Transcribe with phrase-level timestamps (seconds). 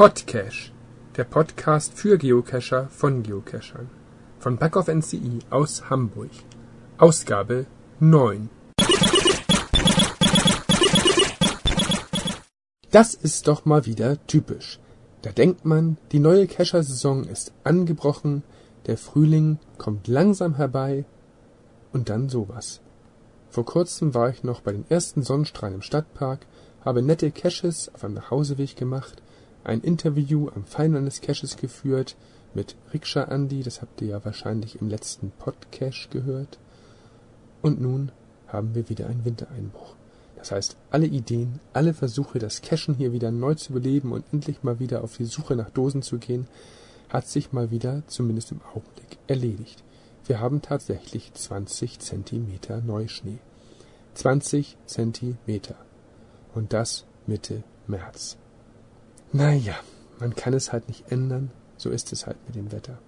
[0.00, 0.72] Podcache,
[1.18, 3.90] der Podcast für Geocacher von Geocachern.
[4.38, 6.30] Von Backoff NCI aus Hamburg.
[6.96, 7.66] Ausgabe
[7.98, 8.48] 9.
[12.90, 14.80] Das ist doch mal wieder typisch.
[15.20, 18.42] Da denkt man, die neue Cacher-Saison ist angebrochen,
[18.86, 21.04] der Frühling kommt langsam herbei
[21.92, 22.80] und dann sowas.
[23.50, 26.46] Vor kurzem war ich noch bei den ersten Sonnenstrahlen im Stadtpark,
[26.86, 29.20] habe nette Caches auf einem Nachhauseweg gemacht,
[29.64, 32.16] ein Interview am Final eines Caches geführt
[32.54, 36.58] mit Rikscha Andy, das habt ihr ja wahrscheinlich im letzten Podcache gehört.
[37.62, 38.10] Und nun
[38.48, 39.94] haben wir wieder einen Wintereinbruch.
[40.36, 44.62] Das heißt, alle Ideen, alle Versuche, das Cachen hier wieder neu zu beleben und endlich
[44.62, 46.48] mal wieder auf die Suche nach Dosen zu gehen,
[47.10, 49.84] hat sich mal wieder, zumindest im Augenblick, erledigt.
[50.24, 53.38] Wir haben tatsächlich 20 Zentimeter Neuschnee.
[54.14, 55.76] 20 Zentimeter.
[56.54, 58.38] Und das Mitte März.
[59.32, 59.76] Naja,
[60.18, 62.98] man kann es halt nicht ändern, so ist es halt mit dem Wetter.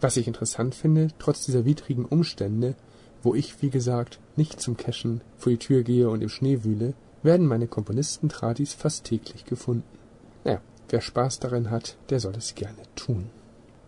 [0.00, 2.74] Was ich interessant finde, trotz dieser widrigen Umstände,
[3.22, 6.94] wo ich, wie gesagt, nicht zum Cashen vor die Tür gehe und im Schnee wühle,
[7.22, 9.98] werden meine Komponistentratis fast täglich gefunden.
[10.44, 13.28] Naja, wer Spaß daran hat, der soll es gerne tun.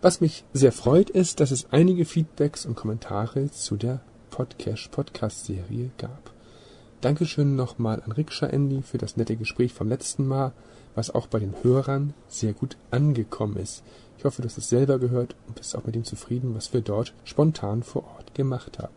[0.03, 5.47] Was mich sehr freut, ist, dass es einige Feedbacks und Kommentare zu der Podcast Podcast
[5.47, 6.32] Serie gab.
[7.03, 10.53] Dankeschön nochmal an Rikscha Andy für das nette Gespräch vom letzten Mal,
[10.95, 13.83] was auch bei den Hörern sehr gut angekommen ist.
[14.19, 16.81] Ich hoffe, du hast es selber gehört und bist auch mit dem zufrieden, was wir
[16.81, 18.95] dort spontan vor Ort gemacht haben.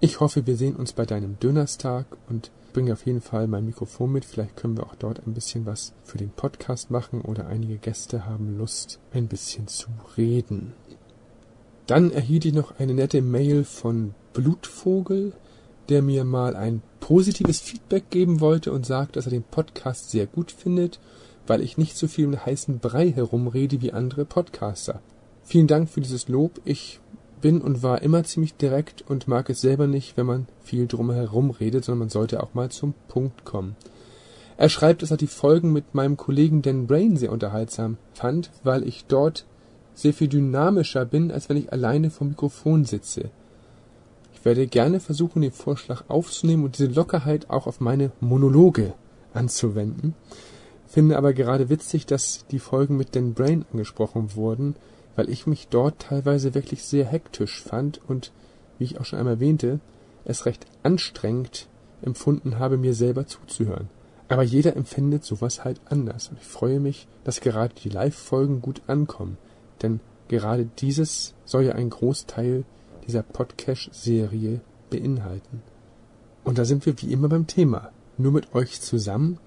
[0.00, 4.10] Ich hoffe, wir sehen uns bei deinem Dönerstag und bringe auf jeden Fall mein Mikrofon
[4.10, 4.24] mit.
[4.24, 8.26] Vielleicht können wir auch dort ein bisschen was für den Podcast machen oder einige Gäste
[8.26, 10.72] haben Lust, ein bisschen zu reden.
[11.86, 15.34] Dann erhielt ich noch eine nette Mail von Blutvogel,
[15.88, 20.26] der mir mal ein positives Feedback geben wollte und sagt, dass er den Podcast sehr
[20.26, 20.98] gut findet,
[21.46, 25.02] weil ich nicht so viel im heißen Brei herumrede wie andere Podcaster.
[25.44, 26.62] Vielen Dank für dieses Lob.
[26.64, 27.00] Ich
[27.42, 31.50] bin und war immer ziemlich direkt und mag es selber nicht, wenn man viel drumherum
[31.50, 33.76] redet, sondern man sollte auch mal zum Punkt kommen.
[34.56, 38.88] Er schreibt, dass er die Folgen mit meinem Kollegen Dan Brain sehr unterhaltsam fand, weil
[38.88, 39.44] ich dort
[39.92, 43.28] sehr viel dynamischer bin, als wenn ich alleine vom Mikrofon sitze.
[44.42, 48.92] Ich werde gerne versuchen, den Vorschlag aufzunehmen und diese Lockerheit auch auf meine Monologe
[49.32, 50.16] anzuwenden.
[50.88, 54.74] Finde aber gerade witzig, dass die Folgen mit Dan Brain angesprochen wurden,
[55.14, 58.32] weil ich mich dort teilweise wirklich sehr hektisch fand und,
[58.80, 59.78] wie ich auch schon einmal erwähnte,
[60.24, 61.68] es recht anstrengend
[62.02, 63.88] empfunden habe, mir selber zuzuhören.
[64.28, 66.30] Aber jeder empfindet sowas halt anders.
[66.30, 69.38] Und ich freue mich, dass gerade die Live-Folgen gut ankommen.
[69.82, 72.64] Denn gerade dieses soll ja einen Großteil
[73.06, 75.62] dieser Podcast-Serie beinhalten.
[76.44, 77.90] Und da sind wir wie immer beim Thema.
[78.18, 79.38] Nur mit euch zusammen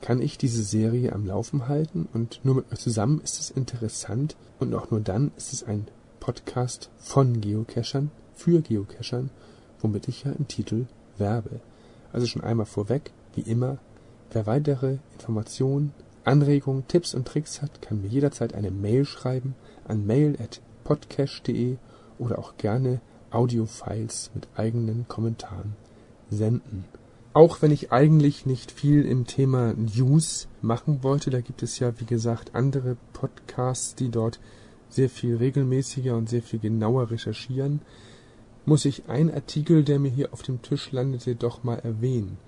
[0.00, 4.36] kann ich diese Serie am Laufen halten und nur mit euch zusammen ist es interessant
[4.58, 5.86] und auch nur dann ist es ein
[6.20, 9.30] Podcast von Geocachern für Geocachern,
[9.80, 10.86] womit ich ja im Titel
[11.16, 11.60] werbe.
[12.12, 13.78] Also schon einmal vorweg, wie immer,
[14.30, 15.92] wer weitere Informationen,
[16.24, 19.54] Anregungen, Tipps und Tricks hat, kann mir jederzeit eine Mail schreiben
[19.86, 21.76] an mail@podcash.de
[22.18, 25.74] oder auch gerne Audiofiles mit eigenen Kommentaren
[26.30, 26.84] senden.
[27.32, 31.98] Auch wenn ich eigentlich nicht viel im Thema News machen wollte, da gibt es ja,
[31.98, 34.38] wie gesagt, andere Podcasts, die dort
[34.88, 37.80] sehr viel regelmäßiger und sehr viel genauer recherchieren,
[38.66, 42.38] muss ich einen Artikel, der mir hier auf dem Tisch landete, doch mal erwähnen.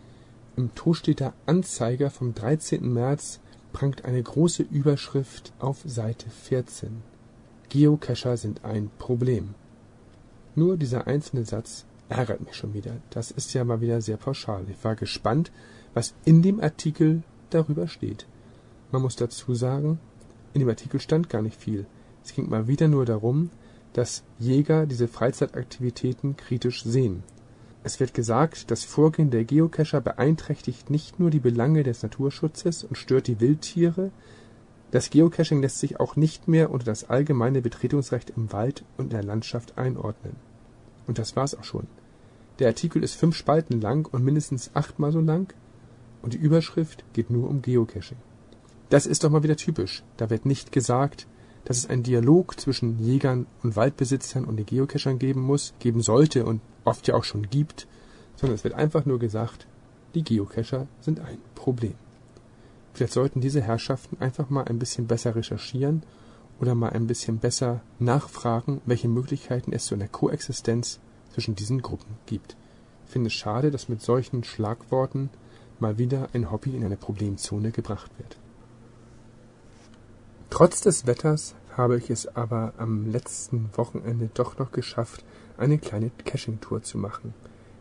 [0.56, 2.90] Im Tosteter Anzeiger vom 13.
[2.90, 3.40] März
[3.72, 7.02] prangt eine große Überschrift auf Seite 14.
[7.68, 9.54] Geocacher sind ein Problem.
[10.54, 12.96] Nur dieser einzelne Satz ärgert mich schon wieder.
[13.10, 14.64] Das ist ja mal wieder sehr pauschal.
[14.70, 15.50] Ich war gespannt,
[15.94, 18.26] was in dem Artikel darüber steht.
[18.92, 19.98] Man muss dazu sagen,
[20.54, 21.86] in dem Artikel stand gar nicht viel.
[22.24, 23.50] Es ging mal wieder nur darum,
[23.92, 27.22] dass Jäger diese Freizeitaktivitäten kritisch sehen.
[27.82, 32.96] Es wird gesagt, das Vorgehen der Geocacher beeinträchtigt nicht nur die Belange des Naturschutzes und
[32.98, 34.10] stört die Wildtiere,
[34.90, 39.10] das Geocaching lässt sich auch nicht mehr unter das allgemeine Betretungsrecht im Wald und in
[39.10, 40.36] der Landschaft einordnen.
[41.06, 41.86] Und das war's auch schon.
[42.58, 45.52] Der Artikel ist fünf Spalten lang und mindestens achtmal so lang
[46.22, 48.16] und die Überschrift geht nur um Geocaching.
[48.88, 50.02] Das ist doch mal wieder typisch.
[50.16, 51.26] Da wird nicht gesagt,
[51.64, 56.46] dass es einen Dialog zwischen Jägern und Waldbesitzern und den Geocachern geben muss, geben sollte
[56.46, 57.88] und oft ja auch schon gibt,
[58.36, 59.66] sondern es wird einfach nur gesagt,
[60.14, 61.94] die Geocacher sind ein Problem.
[62.96, 66.02] Vielleicht sollten diese Herrschaften einfach mal ein bisschen besser recherchieren
[66.58, 70.98] oder mal ein bisschen besser nachfragen, welche Möglichkeiten es zu einer Koexistenz
[71.34, 72.56] zwischen diesen Gruppen gibt.
[73.04, 75.28] Ich finde es schade, dass mit solchen Schlagworten
[75.78, 78.38] mal wieder ein Hobby in eine Problemzone gebracht wird.
[80.48, 85.22] Trotz des Wetters habe ich es aber am letzten Wochenende doch noch geschafft,
[85.58, 87.34] eine kleine Caching-Tour zu machen.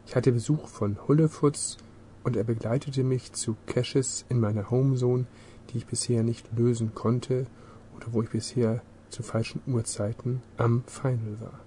[0.08, 1.78] Ich hatte Besuch von Hullefutz
[2.26, 5.26] und er begleitete mich zu Caches in meiner Homezone,
[5.70, 7.46] die ich bisher nicht lösen konnte
[7.96, 11.60] oder wo ich bisher zu falschen Uhrzeiten am Final war.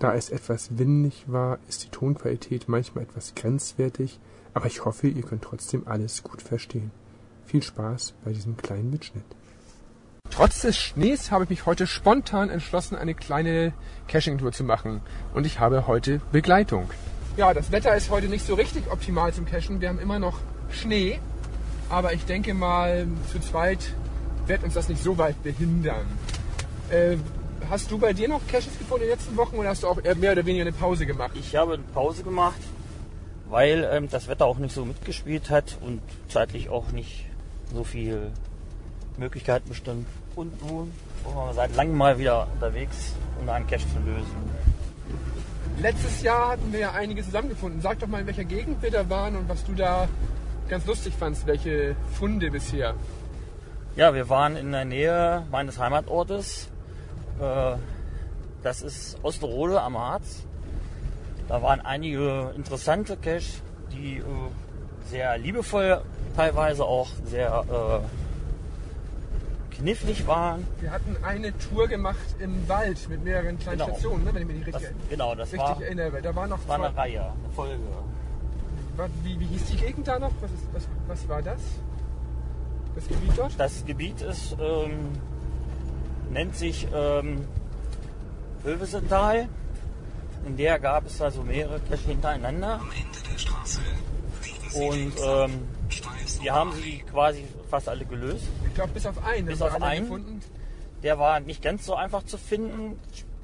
[0.00, 4.18] Da es etwas windig war, ist die Tonqualität manchmal etwas grenzwertig,
[4.52, 6.90] aber ich hoffe, ihr könnt trotzdem alles gut verstehen.
[7.46, 9.24] Viel Spaß bei diesem kleinen Mitschnitt.
[10.30, 13.72] Trotz des Schnees habe ich mich heute spontan entschlossen, eine kleine
[14.08, 15.00] Caching-Tour zu machen.
[15.34, 16.90] Und ich habe heute Begleitung.
[17.34, 19.80] Ja, das Wetter ist heute nicht so richtig optimal zum Cachen.
[19.80, 20.38] Wir haben immer noch
[20.70, 21.18] Schnee.
[21.88, 23.94] Aber ich denke mal, zu zweit
[24.46, 26.04] wird uns das nicht so weit behindern.
[26.90, 27.16] Äh,
[27.70, 29.96] hast du bei dir noch Caches gefunden in den letzten Wochen oder hast du auch
[29.96, 31.32] mehr oder weniger eine Pause gemacht?
[31.34, 32.60] Ich habe eine Pause gemacht,
[33.48, 37.24] weil ähm, das Wetter auch nicht so mitgespielt hat und zeitlich auch nicht
[37.72, 38.30] so viel
[39.16, 40.06] Möglichkeiten bestimmt.
[40.36, 40.92] Und nun
[41.24, 44.71] sind wir seit langem mal wieder unterwegs, um einen Cache zu lösen.
[45.82, 47.80] Letztes Jahr hatten wir ja einige zusammengefunden.
[47.80, 50.08] Sag doch mal, in welcher Gegend wir da waren und was du da
[50.68, 52.94] ganz lustig fandst, welche Funde bisher.
[53.96, 56.70] Ja, wir waren in der Nähe meines Heimatortes.
[57.40, 57.74] Äh,
[58.62, 60.46] das ist Osterode am Harz.
[61.48, 64.22] Da waren einige interessante Cache, die äh,
[65.10, 66.00] sehr liebevoll,
[66.36, 68.04] teilweise auch sehr
[69.82, 70.66] knifflig waren.
[70.80, 73.90] Wir hatten eine Tour gemacht im Wald mit mehreren kleinen Genau.
[73.90, 76.22] Stationen, ne, wenn ich mich nicht Das, richtig, genau, das richtig war, erinnere.
[76.22, 77.82] Da war noch war eine zwei, Reihe, eine Folge.
[78.96, 80.30] war, wie, wie hieß die Gegend da noch?
[80.40, 81.60] Was, ist, was, was war das?
[82.94, 83.52] Das Gebiet dort?
[83.58, 85.18] Das Gebiet ist, ähm,
[86.30, 87.44] nennt sich ähm,
[88.64, 89.48] Ölvesental.
[90.46, 92.80] In der gab es also mehrere Cache hintereinander.
[92.80, 93.18] Am Ende
[94.86, 95.62] Und ähm,
[96.40, 98.44] wir haben sie quasi fast alle gelöst.
[98.66, 99.46] Ich glaube, bis auf einen.
[99.46, 100.04] Bis auf einen?
[100.04, 100.42] Gefunden.
[101.02, 102.98] Der war nicht ganz so einfach zu finden.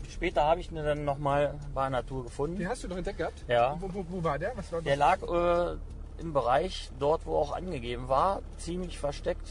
[0.08, 2.58] Später habe ich ihn dann nochmal bei Natur gefunden.
[2.58, 3.44] Den hast du doch entdeckt gehabt?
[3.46, 3.76] Ja.
[3.80, 4.52] Wo, wo, wo war der?
[4.56, 5.76] Was war Der lag äh,
[6.20, 9.46] im Bereich dort, wo auch angegeben war, ziemlich versteckt.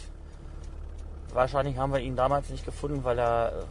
[1.34, 3.64] Wahrscheinlich haben wir ihn damals nicht gefunden, weil er äh,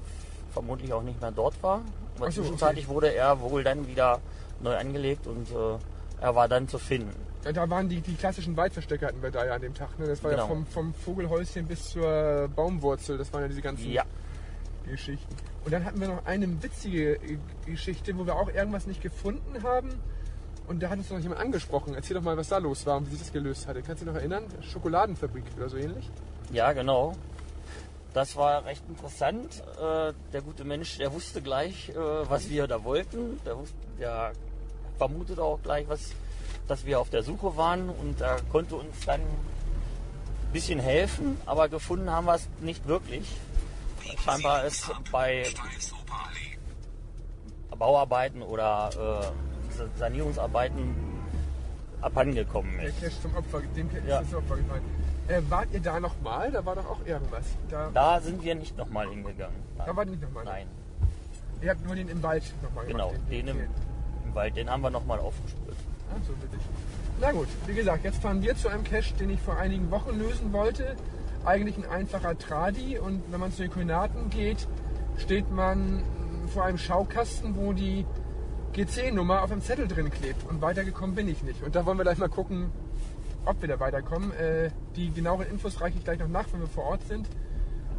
[0.52, 1.82] vermutlich auch nicht mehr dort war.
[2.16, 4.20] Aber so, zwischenzeitlich wurde er wohl dann wieder
[4.60, 5.78] neu angelegt und äh,
[6.20, 7.14] er war dann zu finden.
[7.44, 9.98] Ja, da waren die, die klassischen Waldverstecke hatten wir da ja an dem Tag.
[9.98, 10.06] Ne?
[10.06, 10.48] Das war ja Genau.
[10.48, 13.18] vom, vom Vogelhäuschen bis zur Baumwurzel.
[13.18, 14.04] Das waren ja diese ganzen Ja,
[14.88, 15.34] Geschichten.
[15.64, 19.62] Und dann hatten wir noch eine witzige äh, Geschichte, wo wir auch irgendwas nicht gefunden
[19.62, 19.90] haben.
[20.66, 21.94] Und da hat uns noch jemand angesprochen.
[21.94, 23.82] Erzähl doch mal, was da los war und wie sich das gelöst hatte.
[23.82, 24.44] Kannst du dich noch erinnern?
[24.62, 26.10] Schokoladenfabrik oder so ähnlich?
[26.52, 27.14] ja, genau.
[28.14, 29.62] Das war recht interessant.
[29.78, 33.38] Äh, der gute Mensch, der wusste gleich, äh, was wir da wollten.
[33.44, 34.32] Der, wusste, der
[34.98, 36.12] vermutete auch gleich, was,
[36.68, 41.68] dass wir auf der Suche waren und er konnte uns dann ein bisschen helfen, aber
[41.68, 43.36] gefunden haben wir es nicht wirklich.
[44.24, 45.44] Scheinbar ist bei.
[47.78, 48.90] Bauarbeiten oder
[49.74, 50.94] äh, Sanierungsarbeiten
[52.00, 53.00] abhandengekommen Der ist.
[53.00, 54.20] Cash zum Opfer, dem Cash Ja.
[54.20, 54.82] ist das Opfer gefallen.
[55.28, 56.50] Äh, wart ihr da nochmal?
[56.52, 57.44] Da war doch auch irgendwas.
[57.68, 59.56] Da, Da sind wir nicht nochmal hingegangen.
[59.76, 60.44] da wart ihr nicht nochmal.
[60.44, 60.68] Nein,
[61.60, 63.30] Ihr habt nur den im Wald nochmal genau, gemacht.
[63.30, 63.68] den im, im
[64.36, 65.76] Wald, den haben wir nochmal aufgespürt.
[66.10, 66.60] Ah, so witzig.
[67.20, 70.16] Na gut, wie gesagt, jetzt fahren wir zu einem Cache, den ich vor einigen Wochen
[70.18, 70.94] lösen wollte.
[71.44, 74.68] Eigentlich ein einfacher Tradi und wenn man zu den Koordinaten geht,
[75.16, 76.02] steht man
[76.52, 78.04] vor einem Schaukasten, wo die
[78.74, 80.48] GC-Nummer auf dem Zettel drin klebt.
[80.48, 81.62] Und weitergekommen bin ich nicht.
[81.62, 82.70] Und da wollen wir gleich mal gucken,
[83.46, 84.32] ob wir da weiterkommen.
[84.32, 87.26] Äh, die genaueren Infos reiche ich gleich noch nach, wenn wir vor Ort sind.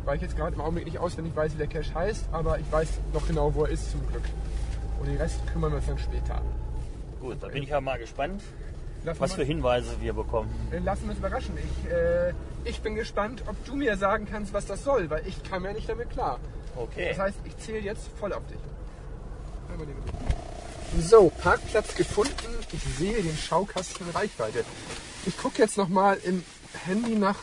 [0.06, 2.72] Weil ich jetzt gerade im Augenblick nicht auswendig weiß, wie der Cache heißt, aber ich
[2.72, 4.24] weiß noch genau, wo er ist zum Glück.
[5.00, 6.42] Und den Rest kümmern wir uns dann später.
[7.20, 8.42] Gut, da bin ich ja mal gespannt,
[9.04, 10.50] Lassen was für Hinweise wir bekommen.
[10.72, 11.56] Äh, Lassen wir uns überraschen.
[11.58, 12.34] Ich, äh,
[12.66, 15.74] ich bin gespannt, ob du mir sagen kannst, was das soll, weil ich kam ja
[15.74, 16.40] nicht damit klar.
[16.76, 17.10] Okay.
[17.10, 18.58] Das heißt, ich zähle jetzt voll auf dich.
[21.00, 22.34] So, Parkplatz gefunden.
[22.72, 24.64] Ich sehe den Schaukasten in Reichweite.
[25.26, 26.44] Ich gucke jetzt nochmal im
[26.86, 27.38] Handy nach,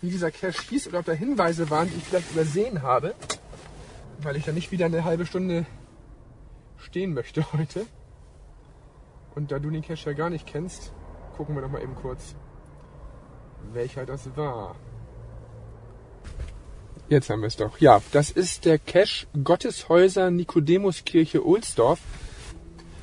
[0.00, 3.14] wie dieser Cache hieß oder ob da Hinweise waren, die ich vielleicht übersehen habe.
[4.18, 5.66] Weil ich da nicht wieder eine halbe Stunde
[6.82, 7.86] stehen möchte heute.
[9.34, 10.92] Und da du den Cache ja gar nicht kennst,
[11.36, 12.34] gucken wir noch mal eben kurz,
[13.72, 14.76] welcher das war.
[17.08, 17.78] Jetzt haben wir es doch.
[17.78, 22.00] Ja, das ist der Cache Gotteshäuser Nikodemuskirche Ohlsdorf.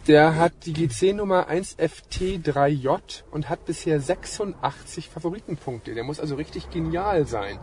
[0.08, 5.94] Der hat die GC-Nummer 1FT3J und hat bisher 86 Favoritenpunkte.
[5.94, 7.60] Der muss also richtig genial sein.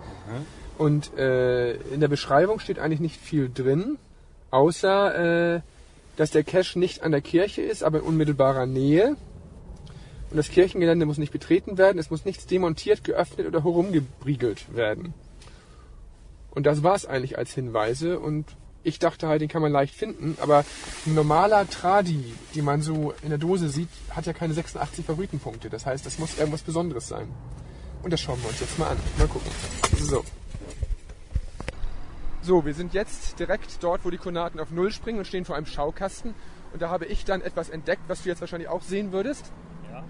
[0.79, 3.99] Und äh, in der Beschreibung steht eigentlich nicht viel drin,
[4.51, 5.61] außer äh,
[6.17, 9.17] dass der Cache nicht an der Kirche ist, aber in unmittelbarer Nähe.
[10.31, 15.15] Und das Kirchengelände muss nicht betreten werden, es muss nichts demontiert, geöffnet oder herumgebriegelt werden.
[16.51, 18.19] Und das war es eigentlich als Hinweise.
[18.19, 18.47] Und
[18.83, 20.39] ich dachte halt, den kann man leicht finden.
[20.41, 20.65] Aber
[21.05, 25.69] ein normaler Tradi, die man so in der Dose sieht, hat ja keine 86 Favoritenpunkte.
[25.69, 27.29] Das heißt, das muss irgendwas Besonderes sein.
[28.03, 28.97] Und das schauen wir uns jetzt mal an.
[29.19, 29.51] Mal gucken.
[30.01, 30.25] So.
[32.47, 35.57] So, wir sind jetzt direkt dort, wo die Koordinaten auf Null springen und stehen vor
[35.57, 36.33] einem Schaukasten.
[36.73, 39.53] Und da habe ich dann etwas entdeckt, was du jetzt wahrscheinlich auch sehen würdest.
[39.91, 40.05] Ja.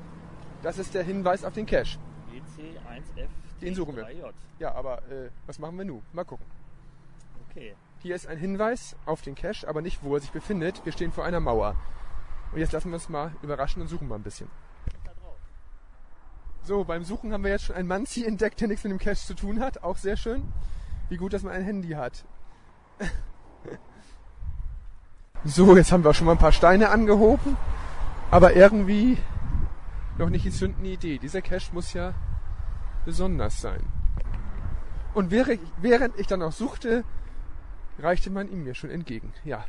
[0.60, 1.98] Das ist der Hinweis auf den Cache.
[2.30, 3.28] EC1F.
[3.62, 4.04] Den suchen wir.
[4.04, 4.32] 3J.
[4.58, 6.02] Ja, aber äh, was machen wir nun?
[6.12, 6.44] Mal gucken.
[7.48, 7.74] Okay.
[8.00, 10.84] Hier ist ein Hinweis auf den Cache, aber nicht, wo er sich befindet.
[10.84, 11.74] Wir stehen vor einer Mauer.
[12.52, 14.50] Und jetzt lassen wir uns mal überraschen und suchen mal ein bisschen.
[16.64, 19.24] So, beim Suchen haben wir jetzt schon einen Manzi entdeckt, der nichts mit dem Cache
[19.24, 19.82] zu tun hat.
[19.82, 20.52] Auch sehr schön.
[21.08, 22.24] Wie gut, dass man ein Handy hat.
[25.44, 27.56] So, jetzt haben wir schon mal ein paar Steine angehoben.
[28.32, 29.16] Aber irgendwie
[30.18, 31.18] noch nicht die zündende Idee.
[31.18, 32.14] Dieser Cache muss ja
[33.04, 33.84] besonders sein.
[35.14, 37.04] Und während ich dann auch suchte,
[37.98, 39.32] reichte man ihm mir schon entgegen.
[39.44, 39.64] Ja,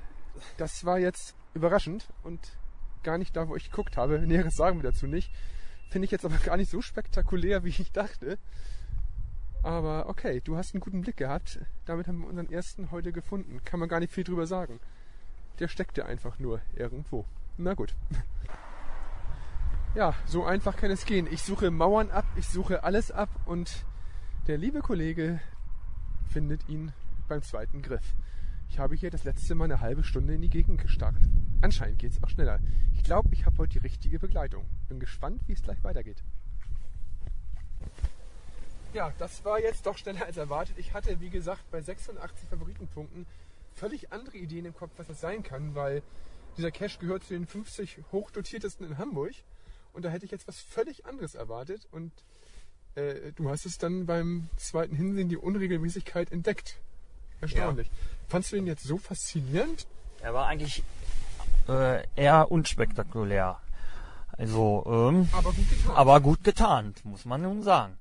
[0.57, 2.39] das war jetzt überraschend und
[3.03, 4.19] gar nicht da, wo ich geguckt habe.
[4.27, 5.31] Näheres sagen wir dazu nicht.
[5.89, 8.37] Finde ich jetzt aber gar nicht so spektakulär, wie ich dachte.
[9.63, 11.59] Aber okay, du hast einen guten Blick gehabt.
[11.85, 13.61] Damit haben wir unseren ersten heute gefunden.
[13.65, 14.79] Kann man gar nicht viel drüber sagen.
[15.59, 17.25] Der steckte einfach nur irgendwo.
[17.57, 17.95] Na gut.
[19.95, 21.27] Ja, so einfach kann es gehen.
[21.31, 23.83] Ich suche Mauern ab, ich suche alles ab und
[24.45, 25.39] der liebe Kollege
[26.27, 26.93] findet ihn
[27.27, 28.15] beim zweiten Griff.
[28.69, 31.15] Ich habe hier das letzte Mal eine halbe Stunde in die Gegend gestarrt.
[31.61, 32.59] Anscheinend geht's auch schneller.
[32.93, 34.65] Ich glaube, ich habe heute die richtige Begleitung.
[34.87, 36.23] Bin gespannt, wie es gleich weitergeht.
[38.93, 40.75] Ja, das war jetzt doch schneller als erwartet.
[40.77, 43.25] Ich hatte, wie gesagt, bei 86 Favoritenpunkten
[43.75, 46.01] völlig andere Ideen im Kopf, was das sein kann, weil
[46.57, 49.33] dieser Cache gehört zu den 50 hochdotiertesten in Hamburg.
[49.93, 51.87] Und da hätte ich jetzt was völlig anderes erwartet.
[51.91, 52.11] Und
[52.95, 56.77] äh, du hast es dann beim zweiten Hinsehen die Unregelmäßigkeit entdeckt.
[57.41, 57.91] Erstaunlich.
[58.27, 59.85] Fandst du den jetzt so faszinierend?
[60.21, 60.81] Er war eigentlich
[61.69, 63.59] äh, eher unspektakulär.
[64.31, 65.95] Also, ähm, Aber gut getan.
[65.95, 67.97] aber gut getan, muss man nun sagen.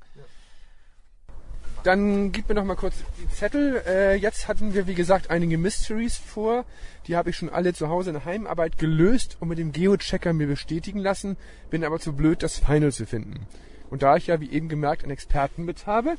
[1.86, 3.80] Dann gib mir noch mal kurz die Zettel.
[3.86, 6.64] Äh, jetzt hatten wir, wie gesagt, einige Mysteries vor.
[7.06, 10.32] Die habe ich schon alle zu Hause in der Heimarbeit gelöst und mit dem Geochecker
[10.32, 11.36] mir bestätigen lassen.
[11.70, 13.46] Bin aber zu blöd, das Final zu finden.
[13.88, 16.16] Und da ich ja, wie eben gemerkt, einen Experten mit habe,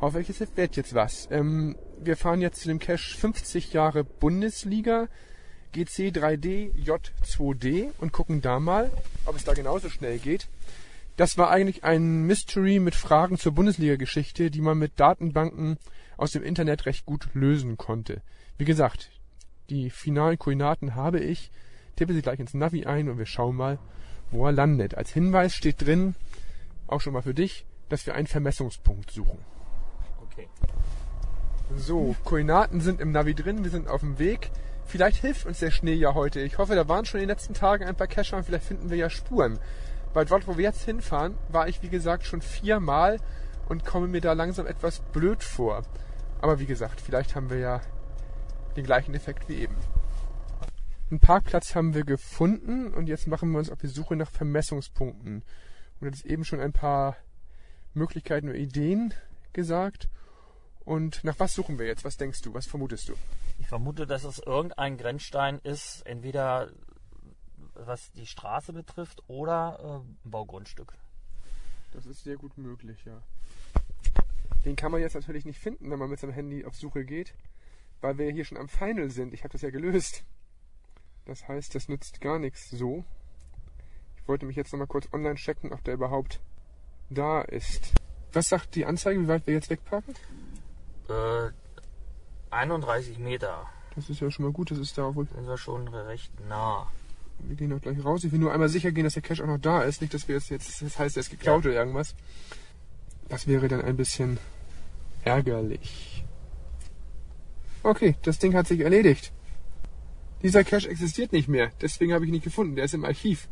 [0.00, 1.28] hoffe ich, es wird jetzt was.
[1.30, 5.08] Ähm, wir fahren jetzt zu dem Cache 50 Jahre Bundesliga
[5.72, 8.90] GC 3D J2D und gucken da mal,
[9.26, 10.48] ob es da genauso schnell geht.
[11.16, 15.78] Das war eigentlich ein Mystery mit Fragen zur Bundesliga-Geschichte, die man mit Datenbanken
[16.18, 18.20] aus dem Internet recht gut lösen konnte.
[18.58, 19.10] Wie gesagt,
[19.70, 21.50] die finalen Koordinaten habe ich.
[21.96, 23.78] Tippe sie gleich ins Navi ein und wir schauen mal,
[24.30, 24.94] wo er landet.
[24.94, 26.14] Als Hinweis steht drin,
[26.86, 29.38] auch schon mal für dich, dass wir einen Vermessungspunkt suchen.
[30.22, 30.48] Okay.
[31.76, 34.50] So, Koordinaten sind im Navi drin, wir sind auf dem Weg.
[34.84, 36.40] Vielleicht hilft uns der Schnee ja heute.
[36.40, 38.90] Ich hoffe, da waren schon in den letzten Tagen ein paar Cacher und vielleicht finden
[38.90, 39.58] wir ja Spuren.
[40.16, 43.20] Weil dort, wo wir jetzt hinfahren, war ich, wie gesagt, schon viermal
[43.68, 45.82] und komme mir da langsam etwas blöd vor.
[46.40, 47.82] Aber wie gesagt, vielleicht haben wir ja
[48.76, 49.76] den gleichen Effekt wie eben.
[51.10, 55.44] Einen Parkplatz haben wir gefunden und jetzt machen wir uns auf die Suche nach Vermessungspunkten.
[56.00, 57.18] Und hattest eben schon ein paar
[57.92, 59.12] Möglichkeiten oder Ideen
[59.52, 60.08] gesagt.
[60.86, 62.06] Und nach was suchen wir jetzt?
[62.06, 62.54] Was denkst du?
[62.54, 63.14] Was vermutest du?
[63.58, 66.70] Ich vermute, dass es irgendein Grenzstein ist, entweder
[67.84, 70.92] was die Straße betrifft oder äh, ein Baugrundstück.
[71.92, 73.22] Das ist sehr gut möglich, ja.
[74.64, 77.34] Den kann man jetzt natürlich nicht finden, wenn man mit seinem Handy auf Suche geht,
[78.00, 79.32] weil wir hier schon am Final sind.
[79.32, 80.24] Ich habe das ja gelöst.
[81.24, 83.04] Das heißt, das nützt gar nichts so.
[84.16, 86.40] Ich wollte mich jetzt nochmal kurz online checken, ob der überhaupt
[87.10, 87.92] da ist.
[88.32, 90.14] Was sagt die Anzeige, wie weit wir jetzt wegparken?
[91.08, 91.50] Äh,
[92.50, 93.66] 31 Meter.
[93.94, 95.26] Das ist ja schon mal gut, das ist da wohl.
[95.28, 96.90] Sind wir schon recht nah.
[97.40, 98.24] Wir gehen auch gleich raus.
[98.24, 100.00] Ich will nur einmal sicher gehen, dass der Cache auch noch da ist.
[100.00, 101.70] Nicht, dass wir es jetzt, das heißt, er ist geklaut Ja.
[101.70, 102.14] oder irgendwas.
[103.28, 104.38] Das wäre dann ein bisschen
[105.24, 106.24] ärgerlich.
[107.82, 109.32] Okay, das Ding hat sich erledigt.
[110.42, 111.70] Dieser Cache existiert nicht mehr.
[111.80, 112.76] Deswegen habe ich ihn nicht gefunden.
[112.76, 113.48] Der ist im Archiv.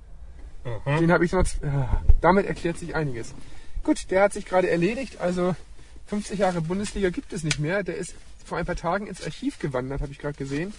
[0.86, 1.44] Den habe ich noch.
[1.62, 3.34] Ah, damit erklärt sich einiges.
[3.82, 5.20] Gut, der hat sich gerade erledigt.
[5.20, 5.54] Also
[6.06, 7.82] 50 Jahre Bundesliga gibt es nicht mehr.
[7.82, 8.14] Der ist
[8.44, 10.72] vor ein paar Tagen ins Archiv gewandert, habe ich gerade gesehen.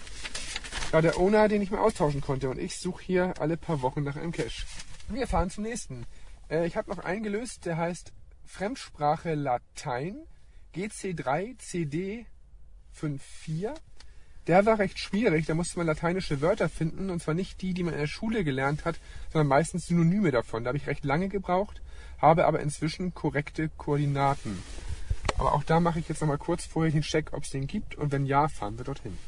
[0.96, 2.48] Da der Owner den nicht mehr austauschen konnte.
[2.48, 4.64] Und ich suche hier alle paar Wochen nach einem Cache.
[5.08, 6.06] Wir fahren zum nächsten.
[6.48, 8.14] Äh, ich habe noch einen gelöst, der heißt
[8.46, 10.16] Fremdsprache Latein
[10.74, 12.24] GC3 CD
[12.92, 13.72] 54.
[14.46, 17.82] Der war recht schwierig, da musste man lateinische Wörter finden und zwar nicht die, die
[17.82, 18.98] man in der Schule gelernt hat,
[19.30, 20.64] sondern meistens Synonyme davon.
[20.64, 21.82] Da habe ich recht lange gebraucht,
[22.22, 24.62] habe aber inzwischen korrekte Koordinaten.
[25.36, 27.96] Aber auch da mache ich jetzt nochmal kurz vorher den Check, ob es den gibt.
[27.96, 29.18] Und wenn ja, fahren wir dorthin.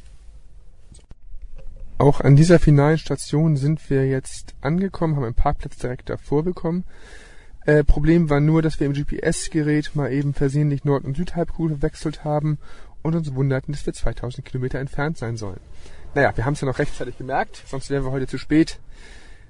[1.99, 6.85] Auch an dieser finalen Station sind wir jetzt angekommen, haben einen Parkplatz direkt davor bekommen.
[7.67, 12.23] Äh, Problem war nur, dass wir im GPS-Gerät mal eben versehentlich Nord- und Südhalbkugel verwechselt
[12.23, 12.59] haben
[13.03, 15.59] und uns wunderten, dass wir 2000 Kilometer entfernt sein sollen.
[16.15, 18.79] Naja, wir haben es ja noch rechtzeitig gemerkt, sonst wären wir heute zu spät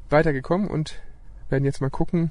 [0.08, 1.02] weitergekommen und
[1.50, 2.30] werden jetzt mal gucken,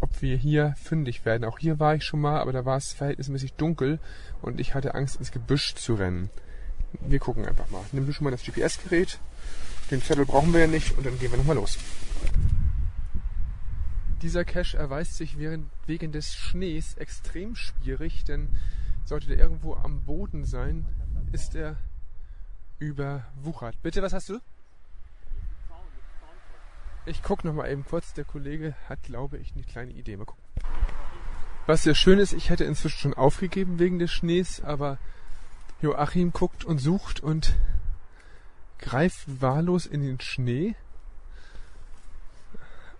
[0.00, 1.44] ob wir hier fündig werden.
[1.44, 3.98] Auch hier war ich schon mal, aber da war es verhältnismäßig dunkel
[4.42, 6.30] und ich hatte Angst, ins Gebüsch zu rennen.
[6.92, 7.84] Wir gucken einfach mal.
[7.92, 9.18] Nimm du schon mal das GPS-Gerät.
[9.90, 11.78] Den Zettel brauchen wir ja nicht und dann gehen wir nochmal los.
[14.22, 18.48] Dieser Cache erweist sich wegen des Schnees extrem schwierig, denn
[19.04, 20.84] sollte der irgendwo am Boden sein,
[21.32, 21.76] ist er
[22.78, 23.80] überwuchert.
[23.82, 24.40] Bitte, was hast du?
[27.06, 28.12] Ich gucke noch mal eben kurz.
[28.12, 30.16] Der Kollege hat, glaube ich, eine kleine Idee.
[30.16, 30.42] Mal gucken.
[31.66, 34.98] Was sehr schön ist, ich hätte inzwischen schon aufgegeben wegen des Schnees, aber
[35.80, 37.54] Joachim guckt und sucht und
[38.78, 40.74] greift wahllos in den Schnee,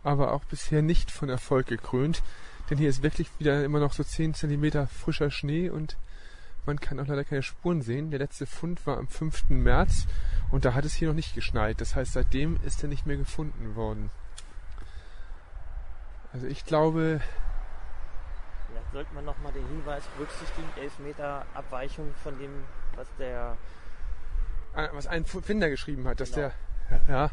[0.02, 2.22] aber auch bisher nicht von Erfolg gekrönt,
[2.70, 5.96] denn hier ist wirklich wieder immer noch so 10 cm frischer Schnee und
[6.66, 8.10] man kann auch leider keine Spuren sehen.
[8.10, 9.48] Der letzte Fund war am 5.
[9.48, 10.06] März
[10.50, 11.80] und da hat es hier noch nicht geschneit.
[11.80, 14.10] Das heißt, seitdem ist er nicht mehr gefunden worden.
[16.32, 17.22] Also ich glaube,
[18.92, 22.50] sollte man nochmal den Hinweis berücksichtigen, 11 Meter Abweichung von dem,
[22.96, 23.56] was der
[24.74, 26.50] äh, was ein Finder geschrieben hat, dass Genau.
[26.88, 27.30] der ja,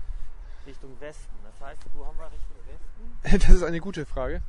[0.66, 1.34] Richtung Westen.
[1.44, 3.40] Das heißt, wo haben wir Richtung Westen?
[3.48, 4.42] das ist eine gute Frage.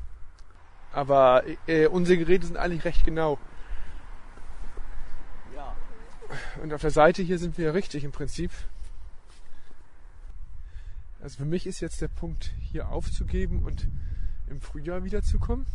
[0.91, 3.37] Aber äh, unsere Geräte sind eigentlich recht genau.
[5.53, 5.75] Ja.
[6.61, 8.51] Und auf der Seite hier sind wir richtig im Prinzip.
[11.21, 13.87] Also für mich ist jetzt der Punkt, hier aufzugeben und
[14.47, 15.65] im Frühjahr wiederzukommen.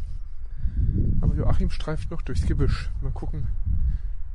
[1.21, 2.91] Aber Joachim streift noch durchs Gebüsch.
[3.01, 3.49] Mal gucken,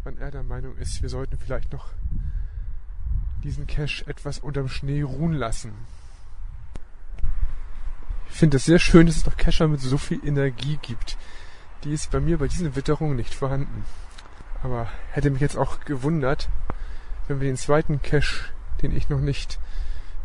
[0.04, 1.88] wann er der Meinung ist, wir sollten vielleicht noch
[3.44, 5.74] diesen Cache etwas unterm Schnee ruhen lassen.
[8.30, 11.18] Ich finde es sehr schön, dass es noch Cacher mit so viel Energie gibt.
[11.84, 13.86] Die ist bei mir bei diesen Witterungen nicht vorhanden.
[14.63, 16.50] Aber hätte mich jetzt auch gewundert,
[17.28, 18.46] wenn wir den zweiten Cache,
[18.82, 19.60] den ich noch nicht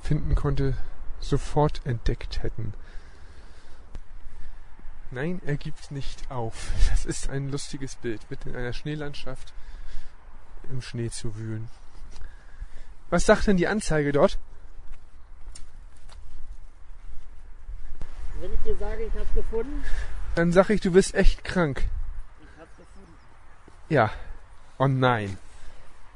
[0.03, 0.77] finden konnte,
[1.21, 2.75] sofort entdeckt hätten.
[5.12, 6.72] Nein, er gibt nicht auf.
[6.90, 9.53] Das ist ein lustiges Bild, mitten in einer Schneelandschaft
[10.70, 11.68] im Schnee zu wühlen.
[13.11, 14.38] Was sagt denn die Anzeige dort?
[18.40, 19.85] Wenn ich dir sage, ich hab's gefunden,
[20.35, 21.85] Dann sag ich, du bist echt krank.
[22.40, 23.12] ich hab's gefunden.
[23.90, 24.11] Ja.
[24.79, 25.37] Oh nein.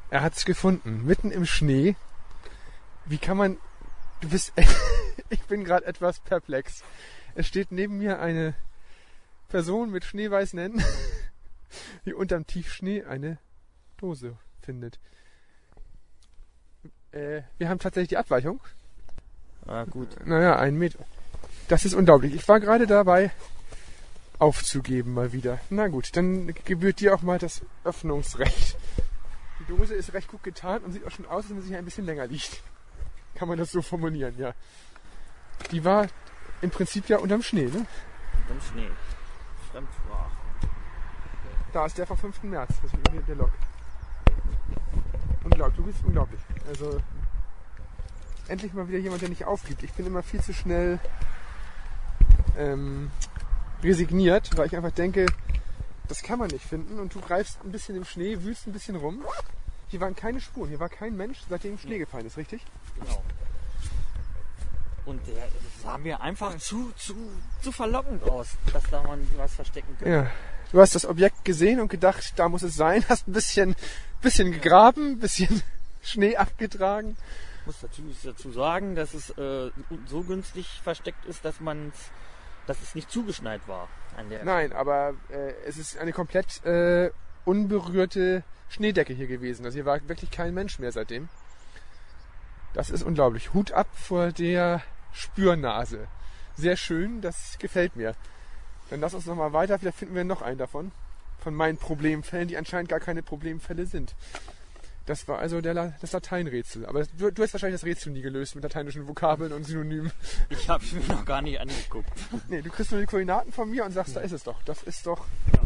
[0.08, 1.04] Er hat's gefunden.
[1.04, 1.96] Mitten im Schnee.
[3.04, 3.58] Wie kann man.
[4.22, 4.54] Du bist.
[5.28, 6.82] ich bin gerade etwas perplex.
[7.34, 8.54] Es steht neben mir eine
[9.48, 10.82] Person mit schneeweißen Händen,
[12.04, 13.38] die unterm Tiefschnee eine
[13.96, 14.98] Dose findet.
[17.12, 18.60] Äh, wir haben tatsächlich die Abweichung.
[19.66, 20.08] Ah, gut.
[20.24, 21.04] Naja, ein Meter.
[21.68, 22.34] Das ist unglaublich.
[22.34, 23.32] Ich war gerade dabei,
[24.38, 25.58] aufzugeben mal wieder.
[25.70, 28.76] Na gut, dann gebührt dir auch mal das Öffnungsrecht.
[29.60, 31.78] Die Dose ist recht gut getan und sieht auch schon aus, als wenn sie hier
[31.78, 32.62] ein bisschen länger liegt.
[33.34, 34.54] Kann man das so formulieren, ja.
[35.72, 36.06] Die war
[36.62, 37.86] im Prinzip ja unterm Schnee, ne?
[38.48, 38.90] Im Schnee.
[39.76, 40.30] Fremdsprache.
[41.74, 42.44] Da ist der vom 5.
[42.44, 42.70] März.
[42.82, 43.52] Das ist hier der Lok.
[45.44, 46.40] Unglaublich, du bist unglaublich.
[46.66, 46.98] Also
[48.48, 49.82] endlich mal wieder jemand, der nicht aufgibt.
[49.82, 50.98] Ich bin immer viel zu schnell
[52.56, 53.10] ähm,
[53.82, 55.26] resigniert, weil ich einfach denke,
[56.08, 56.98] das kann man nicht finden.
[56.98, 59.24] Und du greifst ein bisschen im Schnee, wühlst ein bisschen rum.
[59.88, 62.64] Hier waren keine Spuren, hier war kein Mensch, seitdem Schnee gefallen ist, richtig?
[62.98, 63.22] Genau.
[65.06, 67.14] Und der das sah mir einfach zu, zu,
[67.62, 70.12] zu verlockend aus, dass da man was verstecken könnte.
[70.12, 70.30] Ja.
[70.72, 73.76] Du hast das Objekt gesehen und gedacht, da muss es sein, hast ein bisschen,
[74.20, 75.62] bisschen gegraben, ein bisschen
[76.02, 77.16] Schnee abgetragen.
[77.60, 79.70] Ich muss natürlich dazu sagen, dass es äh,
[80.06, 81.92] so günstig versteckt ist, dass man
[82.66, 87.10] dass es nicht zugeschneit war an der Nein, aber äh, es ist eine komplett äh,
[87.44, 89.64] unberührte Schneedecke hier gewesen.
[89.64, 91.28] Also hier war wirklich kein Mensch mehr seitdem.
[92.74, 93.54] Das ist unglaublich.
[93.54, 94.82] Hut ab vor der
[95.16, 96.06] Spürnase.
[96.56, 98.14] Sehr schön, das gefällt mir.
[98.90, 100.92] Dann lass uns nochmal weiter, vielleicht finden wir noch einen davon.
[101.38, 104.14] Von meinen Problemfällen, die anscheinend gar keine Problemfälle sind.
[105.06, 106.84] Das war also der, das Lateinrätsel.
[106.86, 110.10] Aber du, du hast wahrscheinlich das Rätsel nie gelöst mit lateinischen Vokabeln und Synonymen.
[110.48, 112.08] Ich habe es mir noch gar nicht angeguckt.
[112.48, 114.60] Nee, du kriegst nur die Koordinaten von mir und sagst, da ist es doch.
[114.64, 115.24] Das ist doch
[115.54, 115.60] Ja.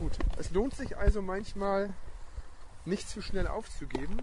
[0.00, 0.12] gut.
[0.38, 1.90] Es lohnt sich also manchmal
[2.84, 4.18] nicht zu schnell aufzugeben.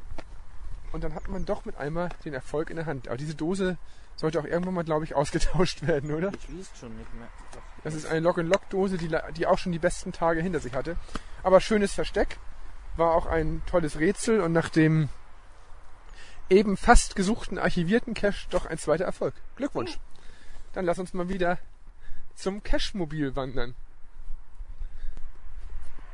[0.91, 3.07] Und dann hat man doch mit einmal den Erfolg in der Hand.
[3.07, 3.77] Aber diese Dose
[4.21, 6.29] sollte auch irgendwann mal, glaube ich, ausgetauscht werden, oder?
[6.29, 7.27] Ich weiß schon nicht mehr.
[7.51, 7.61] Doch.
[7.83, 10.95] Das ist eine Lock-and-Lock-Dose, die, die auch schon die besten Tage hinter sich hatte.
[11.43, 12.37] Aber schönes Versteck.
[12.97, 15.09] War auch ein tolles Rätsel und nach dem
[16.49, 19.33] eben fast gesuchten archivierten Cache doch ein zweiter Erfolg.
[19.55, 19.97] Glückwunsch.
[20.73, 21.57] Dann lass uns mal wieder
[22.35, 23.75] zum Cache-Mobil wandern.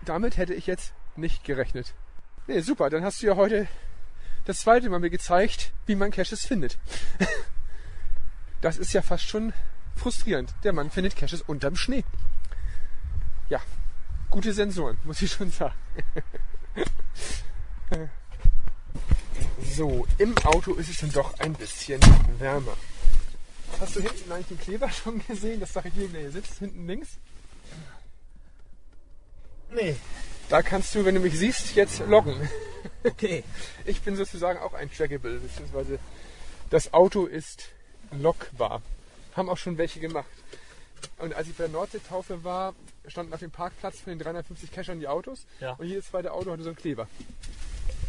[0.05, 1.93] Damit hätte ich jetzt nicht gerechnet.
[2.45, 2.89] Nee, super.
[2.89, 3.67] Dann hast du ja heute
[4.45, 6.77] das zweite Mal mir gezeigt, wie man Caches findet.
[8.61, 9.53] Das ist ja fast schon
[9.95, 10.53] frustrierend.
[10.63, 12.03] Der Mann findet Caches unterm Schnee.
[13.49, 13.61] Ja,
[14.29, 15.75] gute Sensoren, muss ich schon sagen.
[19.75, 22.01] so, im Auto ist es dann doch ein bisschen
[22.39, 22.75] wärmer.
[23.79, 25.59] Hast du hinten eigentlich den Kleber schon gesehen?
[25.59, 27.17] Das sage ich jedem, der hier sitzt, hinten links.
[29.71, 29.95] Nee.
[30.49, 32.49] Da kannst du, wenn du mich siehst, jetzt loggen.
[33.03, 33.43] Okay.
[33.85, 35.99] Ich bin sozusagen auch ein Trackable, beziehungsweise
[36.69, 37.69] das Auto ist
[38.11, 38.81] lockbar.
[39.35, 40.25] Haben auch schon welche gemacht.
[41.19, 42.73] Und als ich bei der Nordseetaufe war,
[43.07, 45.73] standen auf dem Parkplatz von den 350 Cachern die Autos Ja.
[45.73, 47.07] und jedes zweite Auto hatte so einen Kleber.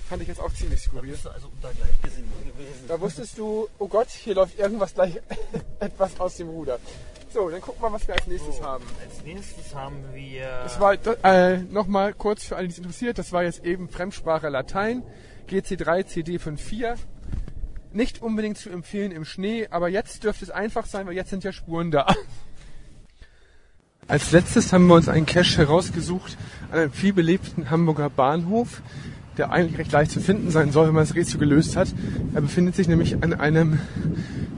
[0.09, 1.11] Fand ich jetzt auch ziemlich Da skurril.
[1.11, 2.85] bist du also unter Gleichgesinnten gewesen.
[2.89, 5.21] Da wusstest du, oh Gott, hier läuft irgendwas gleich
[5.81, 6.79] etwas aus dem Ruder.
[7.31, 8.85] So, dann gucken wir, was wir als nächstes So, haben.
[9.05, 10.47] Als nächstes haben wir.
[10.65, 14.49] Das war äh, nochmal kurz für alle, die es interessiert, das war jetzt eben Fremdsprache
[14.49, 15.03] Latein,
[15.47, 16.97] GC3, CD54.
[17.99, 21.43] Nicht unbedingt zu empfehlen im Schnee, aber jetzt dürfte es einfach sein, weil jetzt sind
[21.43, 22.07] ja Spuren da.
[24.07, 26.37] Als letztes haben wir uns einen Cache herausgesucht
[26.71, 28.83] an einem vielbelebten Hamburger Bahnhof,
[29.37, 31.89] der eigentlich recht leicht zu finden sein soll, wenn man das Rätsel gelöst hat.
[32.35, 33.81] Er befindet sich nämlich an einem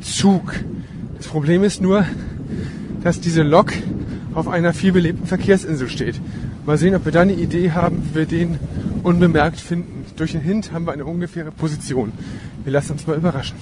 [0.02, 0.54] Zug.
[1.16, 2.04] Das Problem ist nur,
[3.02, 3.72] dass diese Lok
[4.34, 6.20] auf einer vielbelebten Verkehrsinsel steht.
[6.66, 8.58] Mal sehen, ob wir da eine Idee haben, wie wir den
[9.02, 9.99] unbemerkt finden.
[10.20, 12.12] Durch den Hint haben wir eine ungefähre Position.
[12.62, 13.56] Wir lassen uns mal überraschen.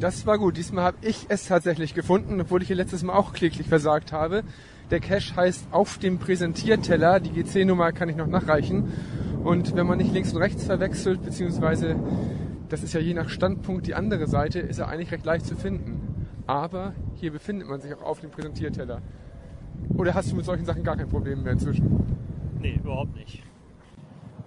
[0.00, 0.56] Das war gut.
[0.56, 4.42] Diesmal habe ich es tatsächlich gefunden, obwohl ich hier letztes Mal auch kläglich versagt habe.
[4.90, 7.20] Der Cache heißt auf dem Präsentierteller.
[7.20, 8.90] Die GC-Nummer kann ich noch nachreichen.
[9.44, 11.96] Und wenn man nicht links und rechts verwechselt, beziehungsweise
[12.70, 15.56] das ist ja je nach Standpunkt die andere Seite, ist er eigentlich recht leicht zu
[15.56, 16.26] finden.
[16.46, 19.02] Aber hier befindet man sich auch auf dem Präsentierteller.
[19.94, 22.16] Oder hast du mit solchen Sachen gar kein Problem mehr inzwischen?
[22.62, 23.42] Nee, überhaupt nicht.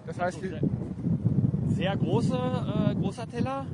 [0.05, 0.61] Das heißt, wir, sehr,
[1.69, 3.65] sehr große, äh, großer Teller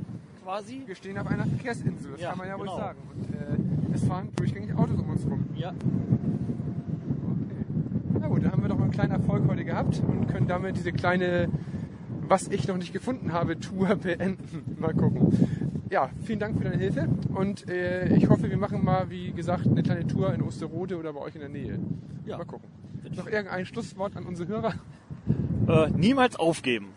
[0.43, 0.83] quasi.
[0.85, 2.71] wir stehen auf einer Verkehrsinsel, das Ja, kann man ja genau.
[2.73, 2.99] wohl sagen.
[3.13, 3.29] Und
[3.91, 5.45] äh, es fahren durchgängig Autos um uns rum.
[5.55, 5.69] Ja.
[5.69, 7.65] Okay.
[8.19, 10.91] Na gut, dann haben wir doch einen kleinen Erfolg heute gehabt und können damit diese
[10.91, 11.49] kleine,
[12.27, 14.75] was ich noch nicht gefunden habe, Tour beenden.
[14.79, 15.49] Mal gucken.
[15.89, 19.65] Ja, vielen Dank für deine Hilfe und äh, ich hoffe, wir machen mal, wie gesagt,
[19.67, 21.79] eine kleine Tour in Osterode oder bei euch in der Nähe.
[22.25, 22.37] Ja.
[22.37, 22.67] Mal gucken.
[23.15, 24.73] Noch irgendein Schlusswort an unsere Hörer?
[25.67, 26.93] Äh, niemals aufgeben.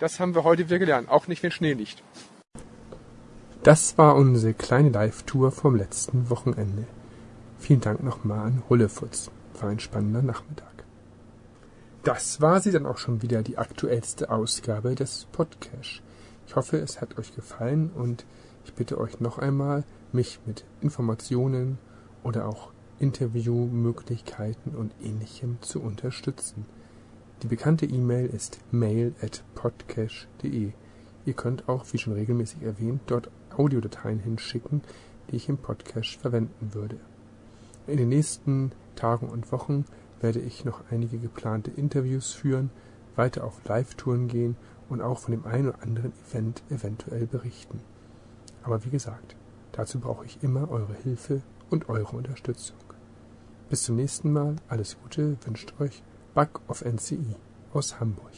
[0.00, 2.02] Das haben wir heute wieder gelernt, auch nicht, wenn Schnee liegt.
[3.62, 6.86] Das war unsere kleine Live-Tour vom letzten Wochenende.
[7.58, 9.30] Vielen Dank nochmal an Hullefutz.
[9.60, 10.84] War ein spannender Nachmittag.
[12.02, 16.00] Das war sie dann auch schon wieder, die aktuellste Ausgabe des Podcasts.
[16.46, 18.24] Ich hoffe, es hat euch gefallen und
[18.64, 21.78] ich bitte euch noch einmal, mich mit Informationen
[22.22, 26.64] oder auch Interviewmöglichkeiten und ähnlichem zu unterstützen.
[27.42, 30.72] Die bekannte E-Mail ist mail at podcash.de.
[31.24, 34.82] Ihr könnt auch, wie schon regelmäßig erwähnt, dort Audiodateien hinschicken,
[35.30, 36.96] die ich im Podcast verwenden würde.
[37.86, 39.84] In den nächsten Tagen und Wochen
[40.20, 42.70] werde ich noch einige geplante Interviews führen,
[43.14, 44.56] weiter auf Live-Touren gehen
[44.88, 47.78] und auch von dem einen oder anderen Event eventuell berichten.
[48.64, 49.36] Aber wie gesagt,
[49.70, 52.78] dazu brauche ich immer eure Hilfe und eure Unterstützung.
[53.70, 56.02] Bis zum nächsten Mal, alles Gute wünscht euch
[56.38, 57.34] Bug of NCI
[57.74, 58.30] aus Hamburg.